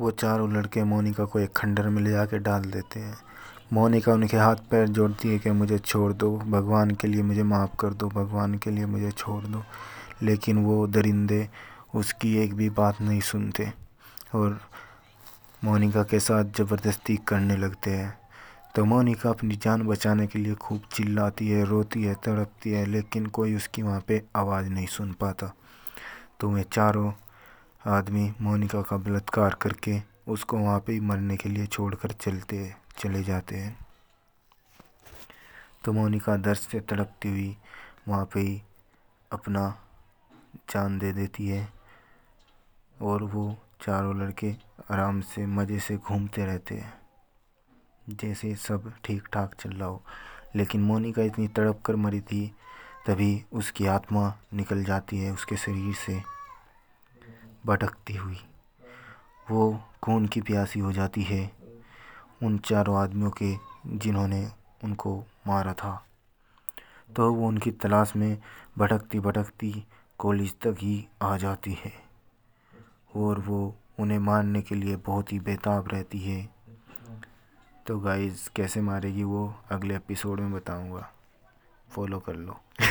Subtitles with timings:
[0.00, 3.18] वो चारों लड़के मोनिका को एक खंडर में ले जाके डाल देते हैं।
[3.72, 7.76] मोनिका उनके हाथ पैर जोड़ती है कि मुझे छोड़ दो, भगवान के लिए मुझे माफ़
[7.76, 9.64] कर दो, भगवान के लिए मुझे छोड़ दो।
[10.22, 11.48] लेकिन वो दरिंदे
[11.94, 13.72] उसकी एक भी बात नहीं सुनते
[14.34, 14.60] और
[15.64, 18.18] मोनिका के साथ ज़बरदस्ती करने लगते हैं।
[18.74, 23.26] तो मोनिका अपनी जान बचाने के लिए खूब चिल्लाती है, रोती है, तड़पती है, लेकिन
[23.26, 25.54] कोई उसकी वहाँ पे आवाज़ नहीं सुन पाता।
[26.40, 27.12] तो वे चारों
[27.86, 33.22] आदमी मोनिका का बलात्कार करके उसको वहाँ पे ही मरने के लिए छोड़कर चलते, चले
[33.22, 33.86] जाते हैं।
[35.84, 37.56] तो मोनिका दर्द से तड़पती हुई
[38.08, 38.62] वहाँ पे ही
[39.32, 39.82] अपना
[40.70, 41.72] जान दे देती है
[43.02, 44.52] और वो चारों लड़के
[44.90, 47.00] आराम से मज़े से घूमते रहते हैं।
[48.08, 50.02] जैसे सब ठीक ठाक चल रहा हो।
[50.56, 52.54] लेकिन मोनिका इतनी तड़प कर मरी थी,
[53.06, 56.37] तभी उसकी आत्मा निकल जाती है उसके शरीर से।
[57.66, 58.40] भटकती हुई।
[59.50, 61.40] वो खून की प्यासी हो जाती है
[62.42, 63.54] उन चारों आदमियों के
[63.86, 64.46] जिन्होंने
[64.84, 66.06] उनको मारा था।
[67.16, 68.38] तो वो उनकी तलाश में
[68.78, 69.86] भटकती भटकती
[70.18, 71.92] कॉलेज तक ही आ जाती है
[73.16, 76.48] और वो उन्हें मारने के लिए बहुत ही बेताब रहती है।
[77.86, 81.10] तो गाइस कैसे मारेगी वो अगले एपिसोड में बताऊँगा।
[81.90, 82.60] फॉलो कर लो।